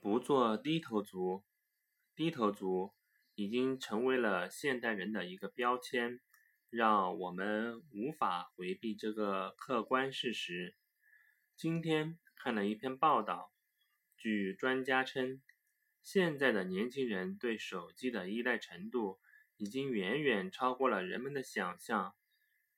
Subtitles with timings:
[0.00, 1.44] 不做低头族，
[2.14, 2.92] 低头族
[3.34, 6.20] 已经成为了现代人的一个标签，
[6.70, 10.76] 让我们无法回避这个客观事实。
[11.56, 13.50] 今天看了一篇报道，
[14.16, 15.42] 据专家称，
[16.00, 19.18] 现在的年轻人对手机的依赖程度
[19.56, 22.14] 已经远远超过了人们的想象。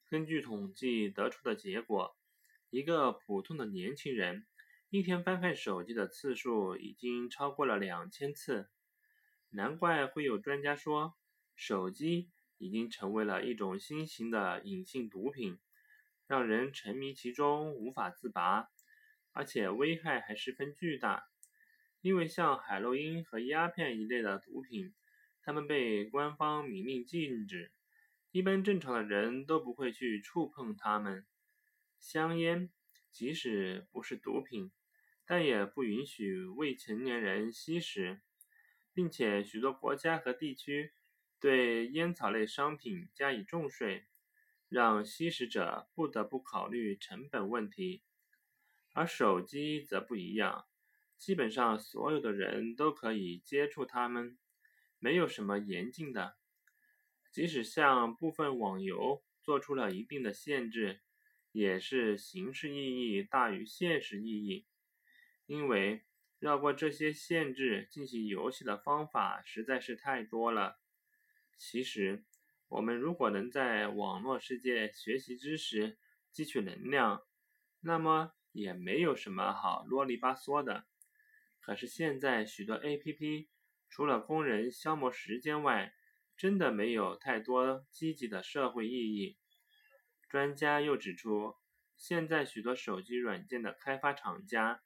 [0.08, 2.16] 根据统计得出的结果，
[2.70, 4.46] 一个普通的年轻人。
[4.92, 8.68] 一天翻看手机的次数已经超过了两千次，
[9.50, 11.14] 难怪会有专家说，
[11.54, 15.60] 手机已经成为了一种新型的隐性毒品，
[16.26, 18.68] 让人沉迷其中无法自拔，
[19.30, 21.22] 而且危害还十分巨大。
[22.00, 24.92] 因为像海洛因和鸦片一类的毒品，
[25.40, 27.70] 它们被官方明令禁止，
[28.32, 31.24] 一般正常的人都不会去触碰它们。
[32.00, 32.70] 香烟，
[33.12, 34.72] 即使不是毒品。
[35.30, 38.20] 但也不允许未成年人吸食，
[38.92, 40.92] 并且许多国家和地区
[41.38, 44.08] 对烟草类商品加以重税，
[44.68, 48.02] 让吸食者不得不考虑成本问题。
[48.92, 50.66] 而手机则不一样，
[51.16, 54.36] 基本上所有的人都可以接触它们，
[54.98, 56.38] 没有什么严禁的。
[57.30, 61.02] 即使像部分网游做出了一定的限制，
[61.52, 64.66] 也是形式意义大于现实意义。
[65.50, 66.04] 因为
[66.38, 70.78] 绕过这些限制进行游戏的方法实在是太多了。
[71.58, 72.24] 其实，
[72.68, 75.98] 我们如果能在网络世界学习知识、
[76.32, 77.22] 汲取能量，
[77.80, 80.86] 那么也没有什么好啰里吧嗦的。
[81.58, 83.48] 可是现在许多 APP
[83.88, 85.92] 除了供人消磨时间外，
[86.36, 89.36] 真的没有太多积极的社会意义。
[90.28, 91.56] 专家又指出，
[91.96, 94.80] 现在许多手机软件的开发厂家。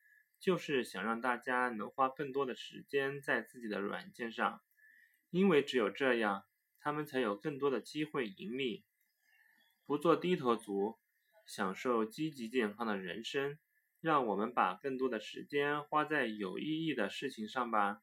[0.45, 4.61] 就是想让大家能花更多的时间在自己的软件上，
[5.31, 6.45] 因为只有这样，
[6.78, 8.84] 他们才有更多的机会盈利。
[9.87, 10.99] 不做低头族，
[11.47, 13.59] 享受积极健康的人生，
[14.03, 18.03] 让我们把更多的时间花在有意义的事情上吧。